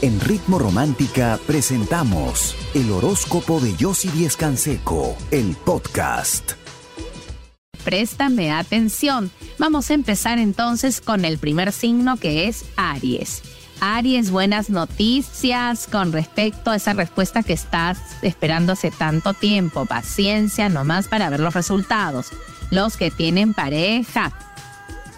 En 0.00 0.20
Ritmo 0.20 0.60
Romántica 0.60 1.40
presentamos 1.44 2.54
el 2.72 2.92
horóscopo 2.92 3.58
de 3.58 3.74
Yossi 3.74 4.08
Díez 4.10 4.36
Canseco, 4.36 5.16
el 5.32 5.56
podcast. 5.56 6.52
Préstame 7.82 8.52
atención. 8.52 9.32
Vamos 9.58 9.90
a 9.90 9.94
empezar 9.94 10.38
entonces 10.38 11.00
con 11.00 11.24
el 11.24 11.38
primer 11.38 11.72
signo 11.72 12.16
que 12.16 12.46
es 12.46 12.64
Aries. 12.76 13.42
Aries, 13.80 14.30
buenas 14.30 14.70
noticias 14.70 15.88
con 15.88 16.12
respecto 16.12 16.70
a 16.70 16.76
esa 16.76 16.92
respuesta 16.92 17.42
que 17.42 17.54
estás 17.54 17.98
esperando 18.22 18.74
hace 18.74 18.92
tanto 18.92 19.34
tiempo. 19.34 19.84
Paciencia 19.84 20.68
nomás 20.68 21.08
para 21.08 21.28
ver 21.28 21.40
los 21.40 21.54
resultados. 21.54 22.28
Los 22.70 22.96
que 22.96 23.10
tienen 23.10 23.52
pareja, 23.52 24.30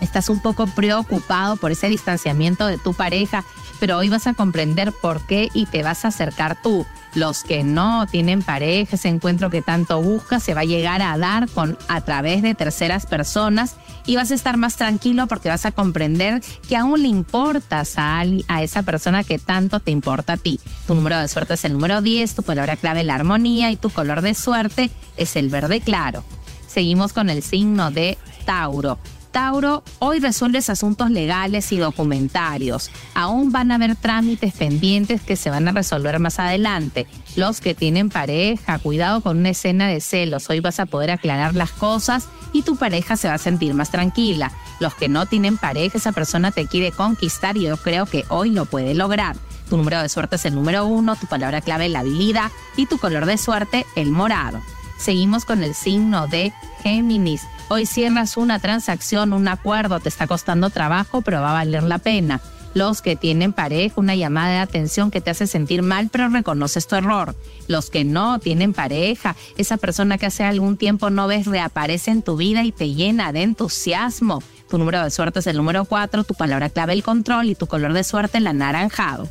estás 0.01 0.31
un 0.31 0.41
poco 0.41 0.67
preocupado 0.69 1.57
por 1.57 1.71
ese 1.71 1.91
distanciamiento 1.91 2.67
de 2.67 2.79
tu 2.79 2.95
pareja 2.95 3.45
pero 3.81 3.97
hoy 3.97 4.09
vas 4.09 4.27
a 4.27 4.35
comprender 4.35 4.93
por 4.93 5.27
qué 5.27 5.49
y 5.55 5.67
te 5.67 5.83
vas 5.83 6.05
a 6.05 6.09
acercar 6.09 6.61
tú. 6.63 6.87
Los 7.15 7.43
que 7.43 7.65
no 7.65 8.07
tienen 8.07 8.43
pareja, 8.43 8.95
ese 8.95 9.09
encuentro 9.09 9.51
que 9.51 9.63
tanto 9.63 10.01
buscas, 10.01 10.45
se 10.45 10.55
va 10.55 10.61
a 10.61 10.65
llegar 10.65 11.03
a 11.03 11.19
dar 11.19 11.49
con 11.49 11.77
a 11.89 12.03
través 12.03 12.43
de 12.43 12.55
terceras 12.55 13.07
personas 13.07 13.75
y 14.07 14.15
vas 14.15 14.31
a 14.31 14.35
estar 14.35 14.57
más 14.57 14.77
tranquilo 14.77 15.27
porque 15.27 15.49
vas 15.49 15.67
a 15.67 15.73
comprender 15.73 16.41
que 16.69 16.77
aún 16.77 17.03
le 17.03 17.09
importas 17.09 17.95
a, 17.97 18.23
a 18.47 18.63
esa 18.63 18.83
persona 18.85 19.25
que 19.25 19.41
tanto 19.41 19.81
te 19.81 19.91
importa 19.91 20.35
a 20.35 20.37
ti. 20.37 20.61
Tu 20.87 20.95
número 20.95 21.19
de 21.19 21.27
suerte 21.27 21.55
es 21.55 21.65
el 21.65 21.73
número 21.73 22.01
10, 22.01 22.35
tu 22.37 22.43
palabra 22.45 22.77
clave 22.77 23.03
la 23.03 23.17
armonía 23.17 23.73
y 23.73 23.77
tu 23.77 23.91
color 23.91 24.21
de 24.21 24.35
suerte 24.35 24.91
es 25.17 25.35
el 25.35 25.49
verde 25.49 25.81
claro. 25.81 26.23
Seguimos 26.69 27.13
con 27.13 27.31
el 27.31 27.43
signo 27.43 27.91
de 27.91 28.19
Tauro. 28.45 28.99
Tauro, 29.31 29.85
hoy 30.01 30.19
resuelves 30.19 30.71
asuntos 30.71 31.11
legales 31.11 31.71
y 31.71 31.79
documentarios. 31.79 32.91
Aún 33.15 33.53
van 33.53 33.71
a 33.71 33.77
haber 33.77 33.95
trámites 33.95 34.55
pendientes 34.55 35.21
que 35.21 35.37
se 35.37 35.51
van 35.51 35.69
a 35.69 35.73
resolver 35.73 36.19
más 36.19 36.41
adelante. 36.41 37.07
Los 37.37 37.61
que 37.61 37.75
tienen 37.75 38.09
pareja, 38.09 38.81
cuidado 38.81 39.21
con 39.21 39.39
una 39.39 39.51
escena 39.51 39.87
de 39.87 40.01
celos. 40.01 40.51
Hoy 40.51 40.59
vas 40.59 40.81
a 40.81 40.87
poder 40.87 41.13
aclarar 41.13 41.55
las 41.55 41.71
cosas 41.71 42.29
y 42.53 42.63
tu 42.63 42.77
pareja 42.77 43.17
se 43.17 43.29
va 43.29 43.35
a 43.35 43.39
sentir 43.39 43.73
más 43.75 43.91
tranquila. 43.91 44.51
Los 44.81 44.95
que 44.95 45.09
no 45.09 45.27
tienen 45.27 45.59
pareja, 45.59 45.99
esa 45.99 46.13
persona 46.13 46.51
te 46.51 46.67
quiere 46.67 46.91
conquistar 46.91 47.57
y 47.57 47.63
yo 47.63 47.77
creo 47.77 48.07
que 48.07 48.25
hoy 48.31 48.51
lo 48.51 48.65
puede 48.65 48.95
lograr. 48.95 49.37
Tu 49.69 49.77
número 49.77 50.03
de 50.03 50.09
suerte 50.09 50.35
es 50.35 50.45
el 50.47 50.57
número 50.57 50.87
uno, 50.87 51.15
tu 51.15 51.29
palabra 51.29 51.61
clave 51.61 51.89
la 51.89 52.01
habilidad 52.01 52.51
y 52.77 52.87
tu 52.87 52.99
color 52.99 53.27
de 53.27 53.39
suerte 53.39 53.87
el 53.95 54.11
morado. 54.11 54.61
Seguimos 54.99 55.45
con 55.45 55.63
el 55.63 55.75
signo 55.75 56.27
de 56.27 56.53
Géminis. 56.83 57.43
Hoy 57.69 57.87
cierras 57.87 58.37
una 58.37 58.59
transacción, 58.59 59.33
un 59.33 59.49
acuerdo, 59.49 60.01
te 60.01 60.09
está 60.09 60.27
costando 60.27 60.71
trabajo, 60.71 61.23
pero 61.23 61.41
va 61.41 61.51
a 61.51 61.55
valer 61.55 61.83
la 61.83 61.99
pena. 61.99 62.41
Los 62.73 63.03
que 63.03 63.17
tienen 63.17 63.53
pareja, 63.53 63.95
una 64.01 64.15
llamada 64.15 64.51
de 64.51 64.59
atención 64.59 65.11
que 65.11 65.21
te 65.21 65.31
hace 65.31 65.47
sentir 65.47 65.83
mal, 65.83 66.09
pero 66.11 66.29
reconoces 66.29 66.87
tu 66.87 66.95
error. 66.95 67.35
Los 67.67 67.91
que 67.91 68.05
no 68.05 68.39
tienen 68.39 68.73
pareja, 68.73 69.35
esa 69.57 69.77
persona 69.77 70.19
que 70.19 70.27
hace 70.27 70.45
algún 70.45 70.77
tiempo 70.77 71.11
no 71.11 71.27
ves 71.27 71.47
reaparece 71.47 72.13
en 72.13 72.23
tu 72.23 72.37
vida 72.37 72.63
y 72.63 72.71
te 72.71 72.95
llena 72.95 73.33
de 73.33 73.43
entusiasmo. 73.43 74.43
Tu 74.69 74.79
número 74.79 75.03
de 75.03 75.11
suerte 75.11 75.41
es 75.41 75.47
el 75.49 75.57
número 75.57 75.85
4, 75.85 76.23
tu 76.23 76.35
palabra 76.35 76.71
clave 76.71 76.93
el 76.93 77.03
control 77.03 77.51
y 77.51 77.57
tu 77.57 77.67
color 77.67 77.93
de 77.93 78.05
suerte 78.05 78.39
el 78.39 78.47
anaranjado 78.47 79.29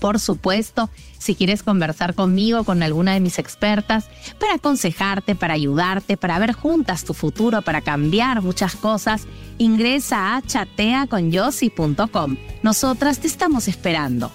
por 0.00 0.18
supuesto, 0.20 0.90
si 1.18 1.34
quieres 1.34 1.62
conversar 1.62 2.14
conmigo, 2.14 2.64
con 2.64 2.82
alguna 2.82 3.14
de 3.14 3.20
mis 3.20 3.38
expertas, 3.38 4.08
para 4.38 4.54
aconsejarte, 4.54 5.34
para 5.34 5.54
ayudarte, 5.54 6.16
para 6.16 6.38
ver 6.38 6.52
juntas 6.52 7.04
tu 7.04 7.14
futuro, 7.14 7.62
para 7.62 7.80
cambiar 7.80 8.42
muchas 8.42 8.76
cosas, 8.76 9.26
ingresa 9.58 10.36
a 10.36 10.42
chateaconyossi.com. 10.42 12.36
Nosotras 12.62 13.20
te 13.20 13.26
estamos 13.26 13.68
esperando. 13.68 14.30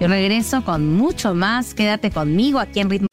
Yo 0.00 0.06
regreso 0.06 0.64
con 0.64 0.94
mucho 0.94 1.34
más. 1.34 1.74
Quédate 1.74 2.10
conmigo 2.10 2.60
aquí 2.60 2.80
en 2.80 2.90
Ritmo 2.90 3.08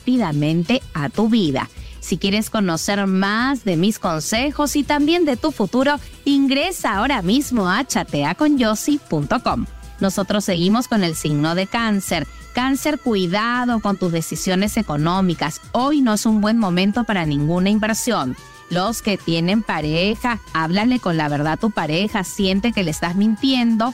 a 0.94 1.10
tu 1.10 1.30
vida. 1.30 1.70
Si 2.00 2.18
quieres 2.18 2.52
conocer 2.52 3.08
más 3.08 3.66
de 3.66 3.78
mis 3.78 3.98
consejos 3.98 4.76
y 4.76 4.84
también 4.84 5.26
de 5.26 5.38
tu 5.38 5.52
futuro, 5.52 5.96
ingresa 6.24 6.98
ahora 6.98 7.24
mismo 7.24 7.68
a 7.68 7.84
chateaconyossi.com. 7.84 9.66
Nosotros 10.00 10.46
seguimos 10.46 10.88
con 10.88 11.04
el 11.04 11.16
signo 11.16 11.56
de 11.56 11.68
cáncer. 11.68 12.28
Cáncer, 12.54 13.00
cuidado 13.00 13.80
con 13.80 13.98
tus 13.98 14.12
decisiones 14.12 14.78
económicas. 14.78 15.62
Hoy 15.72 16.02
no 16.02 16.14
es 16.14 16.26
un 16.26 16.42
buen 16.42 16.58
momento 16.58 17.04
para 17.04 17.26
ninguna 17.26 17.70
inversión. 17.70 18.36
Los 18.70 19.02
que 19.02 19.18
tienen 19.18 19.62
pareja, 19.62 20.40
háblale 20.54 21.00
con 21.00 21.18
la 21.18 21.30
verdad 21.30 21.54
a 21.54 21.58
tu 21.58 21.72
pareja, 21.72 22.24
siente 22.24 22.72
que 22.72 22.84
le 22.84 22.92
estás 22.92 23.16
mintiendo 23.16 23.94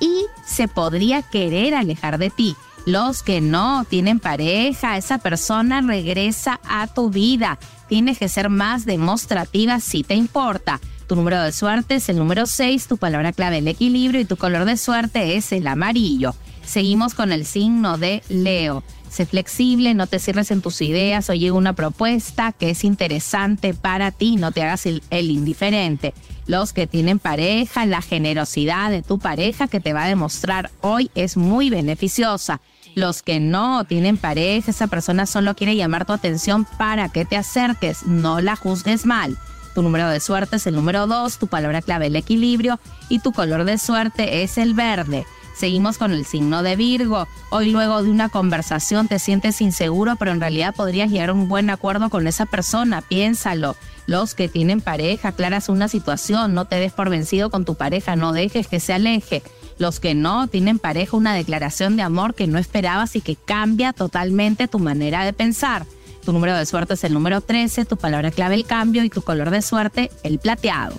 y 0.00 0.26
se 0.44 0.68
podría 0.68 1.22
querer 1.22 1.74
alejar 1.74 2.18
de 2.18 2.30
ti. 2.30 2.56
Los 2.84 3.22
que 3.22 3.40
no 3.40 3.84
tienen 3.84 4.18
pareja, 4.18 4.96
esa 4.96 5.18
persona 5.18 5.82
regresa 5.82 6.60
a 6.68 6.86
tu 6.86 7.10
vida. 7.10 7.58
Tienes 7.88 8.18
que 8.18 8.28
ser 8.28 8.48
más 8.48 8.86
demostrativa 8.86 9.78
si 9.80 10.02
te 10.02 10.14
importa. 10.14 10.80
Tu 11.08 11.16
número 11.16 11.42
de 11.42 11.52
suerte 11.52 11.94
es 11.94 12.10
el 12.10 12.18
número 12.18 12.44
6, 12.44 12.86
tu 12.86 12.98
palabra 12.98 13.32
clave 13.32 13.58
el 13.58 13.68
equilibrio 13.68 14.20
y 14.20 14.26
tu 14.26 14.36
color 14.36 14.66
de 14.66 14.76
suerte 14.76 15.36
es 15.36 15.52
el 15.52 15.66
amarillo. 15.66 16.34
Seguimos 16.66 17.14
con 17.14 17.32
el 17.32 17.46
signo 17.46 17.96
de 17.96 18.22
Leo. 18.28 18.84
Sé 19.08 19.24
flexible, 19.24 19.94
no 19.94 20.06
te 20.06 20.18
cierres 20.18 20.50
en 20.50 20.60
tus 20.60 20.82
ideas, 20.82 21.30
oye 21.30 21.50
una 21.50 21.72
propuesta 21.72 22.52
que 22.52 22.68
es 22.68 22.84
interesante 22.84 23.72
para 23.72 24.10
ti, 24.10 24.36
no 24.36 24.52
te 24.52 24.62
hagas 24.62 24.84
el, 24.84 25.02
el, 25.08 25.30
indiferente. 25.30 26.12
Los 26.46 26.74
que 26.74 26.86
tienen 26.86 27.18
pareja, 27.18 27.86
la 27.86 28.02
generosidad 28.02 28.90
de 28.90 29.00
tu 29.00 29.18
pareja 29.18 29.66
que 29.66 29.80
te 29.80 29.94
va 29.94 30.04
a 30.04 30.08
demostrar 30.08 30.70
hoy 30.82 31.10
es 31.14 31.38
muy 31.38 31.70
beneficiosa. 31.70 32.60
Los 32.94 33.22
que 33.22 33.40
no 33.40 33.84
tienen 33.84 34.18
pareja, 34.18 34.70
esa 34.70 34.88
persona 34.88 35.24
solo 35.24 35.56
quiere 35.56 35.74
llamar 35.74 36.04
tu 36.04 36.12
atención 36.12 36.66
para 36.76 37.08
que 37.08 37.24
te 37.24 37.38
acerques, 37.38 38.02
no 38.04 38.42
la 38.42 38.56
juzgues 38.56 39.06
mal. 39.06 39.38
Tu 39.78 39.82
número 39.84 40.08
de 40.08 40.18
suerte 40.18 40.56
es 40.56 40.66
el 40.66 40.74
número 40.74 41.06
2, 41.06 41.38
tu 41.38 41.46
palabra 41.46 41.82
clave 41.82 42.08
el 42.08 42.16
equilibrio 42.16 42.80
y 43.08 43.20
tu 43.20 43.30
color 43.30 43.62
de 43.62 43.78
suerte 43.78 44.42
es 44.42 44.58
el 44.58 44.74
verde. 44.74 45.24
Seguimos 45.54 45.98
con 45.98 46.10
el 46.10 46.24
signo 46.26 46.64
de 46.64 46.74
Virgo. 46.74 47.28
Hoy 47.50 47.70
luego 47.70 48.02
de 48.02 48.10
una 48.10 48.28
conversación 48.28 49.06
te 49.06 49.20
sientes 49.20 49.60
inseguro, 49.60 50.16
pero 50.16 50.32
en 50.32 50.40
realidad 50.40 50.74
podrías 50.74 51.12
llegar 51.12 51.28
a 51.28 51.34
un 51.34 51.48
buen 51.48 51.70
acuerdo 51.70 52.10
con 52.10 52.26
esa 52.26 52.44
persona. 52.44 53.02
Piénsalo. 53.02 53.76
Los 54.06 54.34
que 54.34 54.48
tienen 54.48 54.80
pareja, 54.80 55.28
aclaras 55.28 55.68
una 55.68 55.86
situación, 55.86 56.54
no 56.54 56.64
te 56.64 56.74
des 56.74 56.92
por 56.92 57.08
vencido 57.08 57.48
con 57.48 57.64
tu 57.64 57.76
pareja, 57.76 58.16
no 58.16 58.32
dejes 58.32 58.66
que 58.66 58.80
se 58.80 58.94
aleje. 58.94 59.44
Los 59.78 60.00
que 60.00 60.16
no 60.16 60.48
tienen 60.48 60.80
pareja, 60.80 61.16
una 61.16 61.34
declaración 61.34 61.94
de 61.94 62.02
amor 62.02 62.34
que 62.34 62.48
no 62.48 62.58
esperabas 62.58 63.14
y 63.14 63.20
que 63.20 63.36
cambia 63.36 63.92
totalmente 63.92 64.66
tu 64.66 64.80
manera 64.80 65.24
de 65.24 65.32
pensar. 65.32 65.86
Tu 66.28 66.34
número 66.34 66.54
de 66.54 66.66
suerte 66.66 66.92
es 66.92 67.04
el 67.04 67.14
número 67.14 67.40
13, 67.40 67.86
tu 67.86 67.96
palabra 67.96 68.30
clave 68.30 68.54
el 68.54 68.66
cambio 68.66 69.02
y 69.02 69.08
tu 69.08 69.22
color 69.22 69.48
de 69.48 69.62
suerte 69.62 70.10
el 70.22 70.38
plateado. 70.38 70.94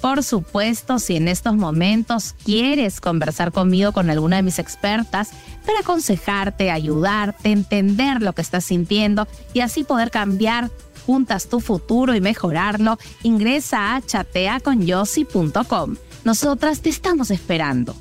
Por 0.00 0.22
supuesto, 0.22 0.98
si 0.98 1.16
en 1.16 1.28
estos 1.28 1.56
momentos 1.56 2.34
quieres 2.42 3.02
conversar 3.02 3.52
conmigo 3.52 3.92
con 3.92 4.08
alguna 4.08 4.36
de 4.36 4.42
mis 4.42 4.58
expertas 4.58 5.32
para 5.66 5.80
aconsejarte, 5.80 6.70
ayudarte, 6.70 7.52
entender 7.52 8.22
lo 8.22 8.32
que 8.32 8.40
estás 8.40 8.64
sintiendo 8.64 9.28
y 9.52 9.60
así 9.60 9.84
poder 9.84 10.10
cambiar 10.10 10.70
juntas 11.04 11.50
tu 11.50 11.60
futuro 11.60 12.14
y 12.14 12.22
mejorarlo, 12.22 12.96
ingresa 13.22 13.94
a 13.94 14.00
chateaconyossi.com. 14.00 15.96
Nosotras 16.24 16.80
te 16.80 16.88
estamos 16.88 17.30
esperando. 17.30 17.94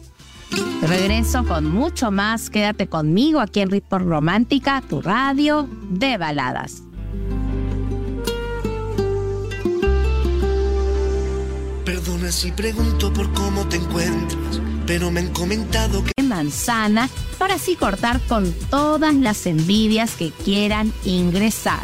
Regreso 0.82 1.46
con 1.46 1.72
mucho 1.72 2.12
más. 2.12 2.50
Quédate 2.50 2.88
conmigo 2.88 3.40
aquí 3.40 3.62
en 3.62 3.70
Ritmo 3.70 4.00
Romántica, 4.00 4.82
tu 4.88 5.02
radio 5.02 5.68
de 5.90 6.18
baladas. 6.18 6.84
Perdona 11.86 12.32
si 12.32 12.52
pregunto 12.52 13.12
por 13.14 13.32
cómo 13.34 13.68
te 13.68 13.78
encuentras, 13.78 14.62
pero 14.86 15.12
me 15.12 15.22
han 15.22 15.30
comentado 15.34 16.04
que... 16.04 16.12
Manzana 16.24 17.10
para 17.38 17.56
así 17.56 17.76
cortar 17.76 18.22
con 18.22 18.54
todas 18.70 19.14
las 19.14 19.46
envidias 19.46 20.16
que 20.16 20.32
quieran 20.32 20.94
ingresar. 21.04 21.82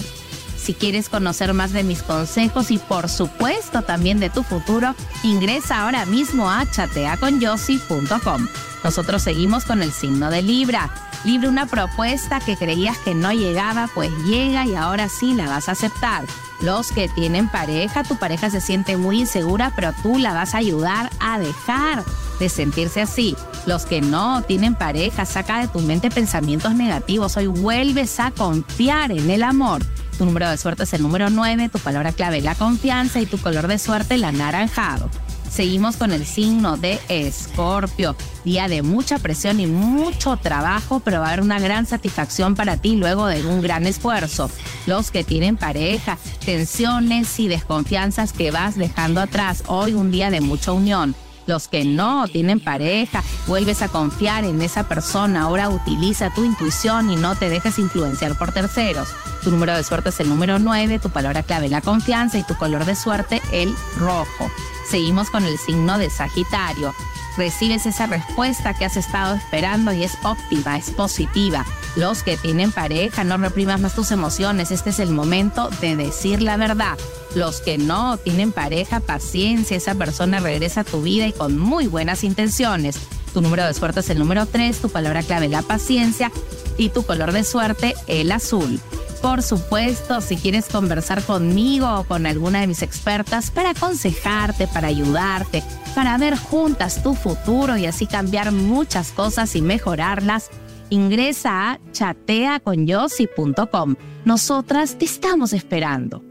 Si 0.68 0.74
quieres 0.74 1.08
conocer 1.08 1.54
más 1.54 1.72
de 1.72 1.86
mis 1.86 2.04
consejos 2.04 2.72
y 2.72 2.78
por 2.78 3.08
supuesto 3.08 3.84
también 3.84 4.19
de 4.19 4.30
tu 4.30 4.44
futuro, 4.44 4.96
ingresa 5.24 5.84
ahora 5.84 6.06
mismo 6.06 6.52
a 6.52 6.69
chateaconyossi.com. 6.69 8.48
Nosotros 8.84 9.22
seguimos 9.22 9.64
con 9.64 9.81
el 9.81 9.94
signo 9.94 10.30
de 10.30 10.42
Libra. 10.42 10.90
Libra, 11.24 11.48
una 11.48 11.68
propuesta 11.68 12.42
que 12.42 12.58
creías 12.58 12.98
que 12.98 13.16
no 13.16 13.31
llegaba, 13.31 13.90
pues 13.96 14.12
llega 14.25 14.66
y 14.66 14.75
ahora 14.75 15.08
sí 15.08 15.34
la 15.34 15.48
vas 15.48 15.69
a 15.69 15.72
aceptar. 15.72 16.25
Los 16.60 16.92
que 16.92 17.08
tienen 17.08 17.48
pareja, 17.48 18.04
tu 18.04 18.18
pareja 18.18 18.50
se 18.50 18.60
siente 18.60 18.98
muy 18.98 19.22
insegura, 19.22 19.72
pero 19.74 19.94
tú 20.04 20.18
la 20.18 20.34
vas 20.34 20.54
a 20.54 20.58
ayudar 20.58 21.10
a 21.22 21.40
dejar 21.40 22.04
de 22.42 22.50
sentirse 22.50 23.00
así. 23.00 23.38
Los 23.66 23.86
que 23.86 24.02
no 24.02 24.42
tienen 24.42 24.75
pareja, 24.75 25.25
saca 25.25 25.62
de 25.62 25.69
tu 25.69 25.80
mente 25.80 26.12
pensamientos 26.12 26.75
negativos. 26.75 27.38
Hoy 27.38 27.48
vuelves 27.48 28.19
a 28.19 28.31
confiar 28.31 29.14
en 29.14 29.30
el 29.30 29.44
amor. 29.44 29.81
Tu 30.18 30.25
número 30.25 30.50
de 30.50 30.58
suerte 30.58 30.84
es 30.84 30.94
el 30.94 31.04
número 31.04 31.30
9, 31.30 31.69
tu 31.69 31.78
palabra 31.78 32.12
clave 32.12 32.42
la 32.42 32.56
confianza 32.56 33.22
y 33.22 33.28
tu 33.28 33.38
color 33.38 33.68
de 33.68 33.78
suerte 33.78 34.16
el 34.16 34.24
anaranjado. 34.24 35.12
Seguimos 35.48 35.96
con 35.96 36.12
el 36.12 36.25
signo 36.25 36.75
de 36.75 37.00
Escorpio. 37.08 38.16
Día 38.44 38.68
de 38.68 38.81
mucha 38.81 39.19
presión 39.19 39.60
y 39.60 39.68
mucho 39.68 40.38
trabajo, 40.38 41.02
pero 41.02 41.19
va 41.19 41.28
a 41.28 41.30
haber 41.30 41.42
una 41.42 41.60
gran 41.60 41.86
satisfacción 41.86 42.56
para 42.56 42.78
ti 42.78 42.96
luego 42.96 43.28
de 43.28 43.46
un 43.46 43.62
gran 43.62 43.86
esfuerzo. 43.86 44.50
Los 44.88 45.12
que 45.12 45.24
tienen 45.24 45.56
pareja, 45.56 46.18
tensiones 46.44 47.40
y 47.40 47.48
desconfianzas 47.48 48.34
que 48.34 48.52
vas 48.52 48.75
dejando 48.75 49.22
atrás. 49.22 49.64
Hoy 49.68 49.94
un 49.94 50.12
día 50.12 50.31
de 50.31 50.42
mucha 50.42 50.72
unión. 50.72 51.16
Los 51.48 51.68
que 51.70 51.86
no 51.86 52.28
tienen 52.28 52.60
pareja, 52.60 53.24
vuelves 53.48 53.82
a 53.82 53.88
confiar 53.88 54.44
en 54.44 54.62
esa 54.62 54.88
persona. 54.88 55.44
Ahora 55.44 55.70
utiliza 55.70 56.34
tu 56.34 56.44
intuición 56.44 57.10
y 57.10 57.16
no 57.16 57.36
te 57.36 57.50
dejes 57.50 57.80
influenciar 57.80 58.38
por 58.38 58.52
terceros. 58.52 59.08
Tu 59.44 59.50
número 59.50 59.76
de 59.76 59.84
suerte 59.84 60.10
es 60.10 60.20
el 60.20 60.30
número 60.30 60.60
9, 60.60 61.00
tu 61.00 61.10
palabra 61.10 61.44
clave 61.44 61.70
la 61.70 61.82
confianza 61.82 62.38
y 62.38 62.44
tu 62.44 62.56
color 62.56 62.86
de 62.86 62.96
suerte 62.96 63.42
el 63.52 63.74
rojo. 63.98 64.52
Seguimos 64.90 65.30
con 65.30 65.46
el 65.46 65.58
signo 65.58 65.98
de 65.98 66.10
Sagitario. 66.10 66.94
Recibes 67.38 67.86
esa 67.86 68.08
respuesta 68.08 68.74
que 68.74 68.86
has 68.86 68.98
estado 68.98 69.36
esperando 69.36 69.94
y 69.94 70.04
es 70.04 70.18
óptima, 70.24 70.78
es 70.78 70.90
positiva. 70.90 71.66
Los 71.96 72.24
que 72.24 72.36
tienen 72.36 72.72
pareja, 72.72 73.24
no 73.24 73.38
reprimas 73.38 73.80
más 73.80 73.96
tus 73.96 74.12
emociones. 74.12 74.72
Este 74.72 74.90
es 74.90 75.00
el 75.00 75.12
momento 75.12 75.70
de 75.82 75.96
decir 75.96 76.42
la 76.42 76.58
verdad. 76.58 76.98
Los 77.38 77.62
que 77.62 77.78
no 77.78 78.18
tienen 78.18 78.51
pareja, 78.51 79.00
paciencia. 79.00 79.78
Esa 79.78 79.94
persona 79.94 80.39
regresa 80.39 80.81
a 80.81 80.84
tu 80.84 81.04
vida 81.04 81.28
y 81.28 81.34
con 81.34 81.56
muy 81.56 81.86
buenas 81.86 82.24
intenciones. 82.24 82.98
Tu 83.31 83.42
número 83.42 83.63
de 83.63 83.75
suerte 83.75 84.00
es 84.00 84.10
el 84.10 84.18
número 84.18 84.48
3, 84.48 84.80
tu 84.80 84.89
palabra 84.89 85.22
clave 85.22 85.48
la 85.48 85.62
paciencia 85.62 86.31
y 86.80 86.89
tu 86.89 87.04
color 87.04 87.34
de 87.34 87.44
suerte 87.44 87.94
el 88.07 88.31
azul. 88.31 88.80
Por 89.22 89.44
supuesto, 89.44 90.19
si 90.19 90.38
quieres 90.38 90.66
conversar 90.66 91.22
conmigo 91.22 92.00
o 92.00 92.06
con 92.06 92.25
alguna 92.25 92.62
de 92.62 92.68
mis 92.68 92.81
expertas 92.81 93.51
para 93.51 93.69
aconsejarte, 93.69 94.68
para 94.68 94.88
ayudarte, 94.88 95.62
para 95.94 96.18
ver 96.18 96.38
juntas 96.38 97.04
tu 97.04 97.13
futuro 97.13 97.78
y 97.78 97.86
así 97.86 98.07
cambiar 98.07 98.51
muchas 98.51 99.12
cosas 99.12 99.56
y 99.56 99.62
mejorarlas, 99.62 100.50
ingresa 100.90 101.74
a 101.74 101.80
chateaconyossi.com. 101.92 103.95
Nosotras 104.25 104.98
te 104.98 105.06
estamos 105.06 105.54
esperando. 105.54 106.24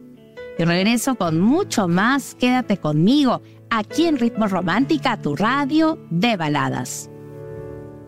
Y 0.59 0.65
regreso 0.65 1.17
con 1.17 1.41
mucho 1.41 1.89
más. 1.89 2.35
Quédate 2.35 2.79
conmigo 2.79 3.43
aquí 3.71 4.07
en 4.07 4.19
Ritmo 4.19 4.47
Romántica, 4.47 5.21
tu 5.21 5.37
radio 5.37 5.99
de 6.11 6.37
baladas. 6.37 7.11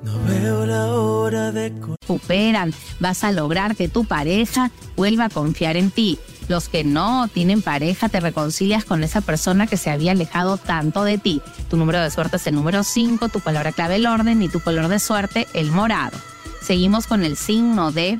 No 0.03 0.13
veo 0.25 0.65
la 0.65 0.87
hora 0.87 1.53
de... 1.53 1.75
Superan, 2.07 2.73
vas 3.01 3.25
a 3.25 3.33
lograr 3.33 3.77
que 3.77 3.89
tu 3.89 4.05
pareja 4.05 4.71
vuelva 4.97 5.27
a 5.27 5.29
confiar 5.29 5.77
en 5.77 5.91
ti. 5.91 6.19
Los 6.49 6.69
que 6.69 6.85
no 6.85 7.29
tienen 7.29 7.61
pareja 7.61 8.09
te 8.09 8.21
reconcilias 8.21 8.85
con 8.85 9.05
esa 9.05 9.21
persona 9.21 9.67
que 9.67 9.77
se 9.77 9.91
había 9.91 10.13
alejado 10.13 10.57
tanto 10.57 11.05
de 11.05 11.19
ti. 11.19 11.43
Tu 11.69 11.77
número 11.77 12.01
de 12.01 12.11
suerte 12.11 12.37
es 12.37 12.47
el 12.47 12.55
número 12.55 12.85
5, 12.85 13.29
tu 13.29 13.41
palabra 13.41 13.73
clave 13.73 13.97
el 13.97 14.07
orden 14.07 14.43
y 14.43 14.49
tu 14.49 14.61
color 14.61 14.89
de 14.89 14.99
suerte 14.99 15.47
el 15.53 15.71
morado. 15.71 16.17
Seguimos 16.63 17.07
con 17.07 17.25
el 17.25 17.37
signo 17.37 17.93
de 17.93 18.19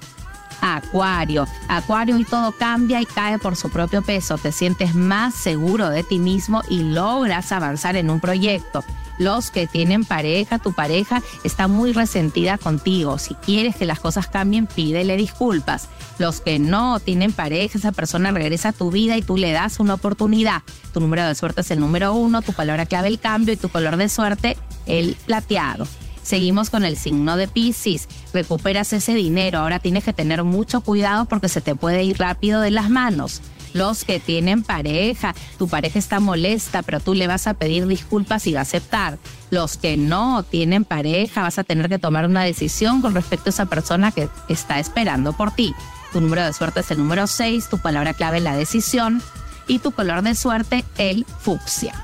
Acuario. 0.61 1.47
Acuario 1.69 2.19
y 2.19 2.25
todo 2.25 2.53
cambia 2.53 3.01
y 3.01 3.07
cae 3.07 3.39
por 3.39 3.57
su 3.57 3.71
propio 3.71 4.03
peso. 4.03 4.39
Te 4.39 4.53
sientes 4.53 4.95
más 4.95 5.35
seguro 5.35 5.91
de 5.91 6.03
ti 6.03 6.19
mismo 6.19 6.63
y 6.69 6.83
logras 6.83 7.53
avanzar 7.53 7.97
en 7.97 8.11
un 8.11 8.21
proyecto 8.21 8.85
los 9.19 9.51
que 9.51 9.67
tienen 9.67 10.05
pareja, 10.05 10.59
tu 10.59 10.73
pareja 10.73 11.23
está 11.45 11.69
muy 11.69 11.93
resentida 11.93 12.57
contigo. 12.57 13.19
Si 13.19 13.35
quieres 13.35 13.77
que 13.77 13.85
las 13.85 14.01
cosas 14.01 14.29
cambien, 14.29 14.67
pídele 14.67 15.17
disculpas. 15.17 15.89
Los 16.19 16.41
que 16.41 16.59
no 16.59 17.01
tienen 17.01 17.33
pareja, 17.33 17.79
esa 17.79 17.93
persona 17.93 18.31
regresa 18.31 18.71
a 18.71 18.73
tu 18.73 18.91
vida 18.91 19.17
y 19.17 19.23
tú 19.23 19.37
le 19.37 19.53
das 19.53 19.81
una 19.81 19.95
oportunidad. 19.95 20.63
Tu 20.93 21.01
número 21.01 21.27
de 21.27 21.35
suerte 21.35 21.61
es 21.61 21.71
el 21.71 21.81
número 21.81 22.15
uno, 22.15 22.43
tu 22.43 22.53
palabra 22.53 22.87
clave 22.87 23.09
el 23.09 23.19
cambio 23.19 23.55
y 23.55 23.57
tu 23.57 23.69
color 23.69 23.97
de 23.97 24.09
suerte 24.09 24.57
el 24.87 25.17
plateado. 25.27 25.87
Seguimos 26.29 26.69
con 26.69 26.85
el 26.85 26.99
signo 26.99 27.39
de 27.39 27.49
Pisces. 27.49 28.07
Recuperas 28.35 28.93
ese 28.93 29.15
dinero. 29.15 29.61
Ahora 29.61 29.79
tienes 29.79 30.05
que 30.05 30.13
tener 30.13 30.45
mucho 30.45 30.83
cuidado 30.83 31.25
porque 31.25 31.49
se 31.49 31.63
te 31.63 31.75
puede 31.75 32.05
ir 32.05 32.19
rápido 32.19 32.61
de 32.61 32.71
las 32.71 32.91
manos 32.91 33.41
los 33.73 34.05
que 34.05 34.21
tienen 34.21 34.63
pareja. 34.63 35.35
Tu 35.59 35.69
pareja 35.69 35.99
está 35.99 36.21
molesta, 36.21 36.83
pero 36.83 37.01
tú 37.01 37.15
le 37.15 37.27
vas 37.27 37.47
a 37.47 37.55
pedir 37.55 37.87
disculpas 37.87 38.47
y 38.47 38.53
va 38.53 38.61
a 38.61 38.63
aceptar. 38.63 39.19
Los 39.51 39.79
que 39.79 39.97
no 39.97 40.43
tienen 40.43 40.85
pareja, 40.85 41.43
vas 41.43 41.59
a 41.59 41.65
tener 41.65 41.89
que 41.89 41.99
tomar 41.99 42.27
una 42.27 42.45
decisión 42.45 43.01
con 43.01 43.15
respecto 43.15 43.49
a 43.49 43.51
esa 43.51 43.67
persona 43.67 44.13
que 44.13 44.29
está 44.51 44.79
esperando 44.79 45.33
por 45.33 45.53
ti. 45.53 45.75
Tu 46.13 46.21
número 46.21 46.45
de 46.45 46.53
suerte 46.53 46.81
es 46.81 46.91
el 46.91 46.99
número 46.99 47.27
6, 47.27 47.71
tu 47.71 47.79
palabra 47.79 48.13
clave 48.13 48.41
la 48.41 48.55
decisión 48.55 49.23
y 49.67 49.79
tu 49.79 49.93
color 49.93 50.21
de 50.21 50.35
suerte 50.35 50.85
el 50.99 51.25
fucsia. 51.25 51.95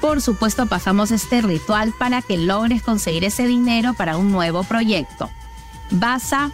Por 0.00 0.20
supuesto, 0.22 0.66
pasamos 0.66 1.10
este 1.10 1.42
ritual 1.42 1.92
para 1.98 2.22
que 2.22 2.36
logres 2.36 2.82
conseguir 2.82 3.24
ese 3.24 3.46
dinero 3.46 3.94
para 3.94 4.16
un 4.16 4.30
nuevo 4.30 4.62
proyecto. 4.62 5.28
Vas 5.90 6.32
a 6.32 6.52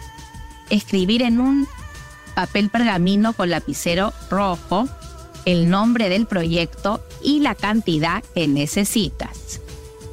escribir 0.69 1.21
en 1.21 1.39
un 1.39 1.67
papel 2.33 2.69
pergamino 2.69 3.33
con 3.33 3.49
lapicero 3.49 4.13
rojo, 4.29 4.87
el 5.45 5.69
nombre 5.69 6.09
del 6.09 6.25
proyecto 6.25 7.03
y 7.21 7.39
la 7.39 7.53
cantidad 7.53 8.23
que 8.33 8.47
necesitas. 8.47 9.61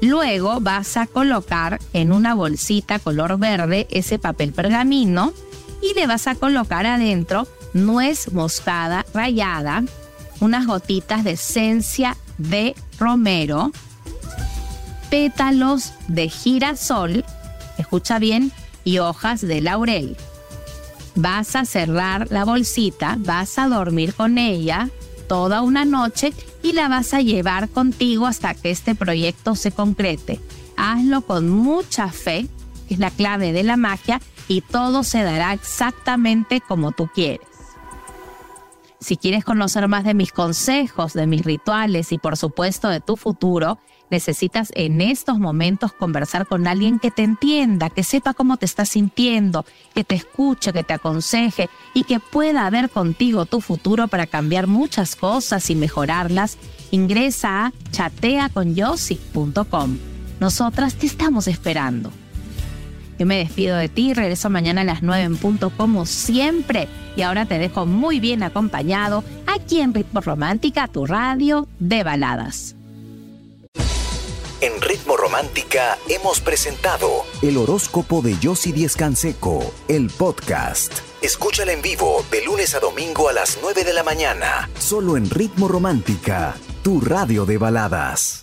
Luego 0.03 0.61
vas 0.61 0.97
a 0.97 1.07
colocar 1.07 1.79
en 1.93 2.13
una 2.13 2.35
bolsita 2.35 2.99
color 2.99 3.39
verde 3.39 3.87
ese 3.91 4.19
papel 4.19 4.53
pergamino 4.53 5.33
y 5.81 5.95
le 5.95 6.07
vas 6.07 6.27
a 6.27 6.35
colocar 6.35 6.87
adentro 6.87 7.47
nuez 7.73 8.33
moscada 8.33 9.07
rallada, 9.15 9.85
unas 10.41 10.67
gotitas 10.67 11.25
de 11.25 11.33
esencia 11.33 12.17
de 12.37 12.75
romero, 13.03 13.73
pétalos 15.11 15.93
de 16.09 16.29
girasol, 16.29 17.25
escucha 17.79 18.19
bien, 18.19 18.53
y 18.85 18.99
hojas 18.99 19.41
de 19.41 19.61
laurel 19.61 20.17
vas 21.15 21.57
a 21.57 21.65
cerrar 21.65 22.29
la 22.31 22.45
bolsita, 22.45 23.17
vas 23.19 23.59
a 23.59 23.69
dormir 23.69 24.15
con 24.15 24.39
ella 24.39 24.89
toda 25.29 25.63
una 25.63 25.85
noche 25.85 26.33
y 26.63 26.73
la 26.73 26.89
vas 26.89 27.15
a 27.15 27.23
llevar 27.23 27.69
contigo 27.69 28.27
hasta 28.27 28.55
que 28.55 28.71
este 28.71 28.95
proyecto 28.95 29.55
se 29.55 29.73
concrete. 29.73 30.41
Hazlo 30.77 31.23
con 31.23 31.49
mucha 31.49 32.09
fe, 32.09 32.47
que 32.89 32.95
es 32.95 33.01
la 33.01 33.11
clave 33.11 33.53
de 33.53 33.63
la 33.63 33.77
magia, 33.77 34.21
y 34.49 34.61
todo 34.61 35.05
se 35.05 35.23
dará 35.23 35.53
exactamente 35.53 36.61
como 36.61 36.93
tú 36.93 37.09
quieres. 37.15 37.47
Si 39.03 39.17
quieres 39.17 39.45
conocer 39.45 39.89
más 39.89 40.05
de 40.05 40.15
mis 40.15 40.31
consejos, 40.31 41.13
de 41.13 41.27
mis 41.27 41.45
rituales 41.45 42.13
y 42.13 42.19
por 42.19 42.37
supuesto 42.37 42.89
de 42.89 43.01
tu 43.01 43.17
futuro, 43.17 43.81
necesitas 44.11 44.71
en 44.77 45.01
estos 45.01 45.41
momentos 45.41 45.93
conversar 45.93 46.47
con 46.47 46.69
alguien 46.69 47.01
que 47.01 47.11
te 47.11 47.25
entienda, 47.25 47.91
que 47.91 48.05
sepa 48.05 48.33
cómo 48.33 48.59
te 48.59 48.67
estás 48.67 48.91
sintiendo, 48.91 49.65
que 49.93 50.05
te 50.05 50.15
escuche, 50.15 50.73
que 50.73 50.85
te 50.85 50.95
aconseje 50.95 51.69
y 51.95 52.05
que 52.05 52.21
pueda 52.21 52.71
ver 52.71 52.91
contigo 52.91 53.45
tu 53.45 53.61
futuro 53.61 54.07
para 54.07 54.29
cambiar 54.29 54.69
muchas 54.69 55.17
cosas 55.17 55.69
y 55.69 55.75
mejorarlas, 55.75 56.57
ingresa 56.93 57.67
a 57.67 57.73
chateaconyossi.com. 57.91 59.99
Nosotras 60.39 60.95
te 60.95 61.07
estamos 61.07 61.49
esperando. 61.49 62.13
Yo 63.19 63.27
me 63.27 63.39
despido 63.39 63.77
de 63.77 63.89
ti, 63.89 64.15
regreso 64.15 64.51
mañana 64.51 64.81
a 64.81 64.85
las 64.85 65.03
9 65.03 65.23
en 65.23 65.37
punto 65.37 65.71
como 65.71 66.07
siempre 66.07 66.89
y 67.17 67.23
ahora 67.23 67.47
te 67.47 67.59
dejo 67.59 67.87
muy 67.87 68.21
bien 68.21 68.43
acompañado 68.43 69.23
aquí 69.47 69.81
en 69.81 69.95
Ritmo 69.95 70.21
Romántica, 70.21 70.89
tu 70.89 71.07
radio 71.07 71.69
de 71.79 72.03
baladas. 72.03 72.75
En 74.61 74.81
Ritmo 74.81 75.17
Romántica 75.17 75.99
hemos 76.09 76.41
presentado 76.41 77.09
el 77.43 77.57
horóscopo 77.57 78.23
de 78.23 78.39
Yossi 78.39 78.71
Díez 78.71 78.95
Canseco, 78.95 79.75
el 79.89 80.09
podcast. 80.09 80.93
Escúchala 81.21 81.73
en 81.73 81.83
vivo 81.83 82.25
de 82.31 82.45
lunes 82.45 82.73
a 82.77 82.79
domingo 82.79 83.29
a 83.29 83.33
las 83.33 83.59
9 83.61 83.83
de 83.83 83.93
la 83.93 84.05
mañana, 84.05 84.71
solo 84.79 85.17
en 85.17 85.29
Ritmo 85.31 85.67
Romántica, 85.67 86.55
tu 86.85 87.01
radio 87.01 87.45
de 87.45 87.59
baladas. 87.59 88.42